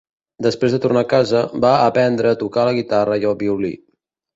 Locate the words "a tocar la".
2.35-2.77